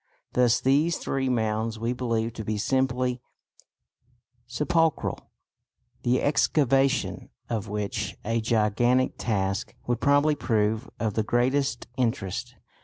Thus 0.33 0.59
these 0.59 0.97
three 0.97 1.29
mounds 1.29 1.77
we 1.77 1.93
believe 1.93 2.33
to 2.33 2.43
be 2.43 2.57
simply 2.57 3.21
sepulchral, 4.47 5.29
the 6.01 6.23
excavation 6.23 7.29
of 7.51 7.67
which 7.67 8.17
a 8.25 8.41
gigantic 8.41 9.19
task 9.19 9.75
would 9.85 10.01
probably 10.01 10.33
prove 10.33 10.89
of 10.99 11.13
the 11.13 11.21
greatest 11.21 11.85
interest. 11.97 12.55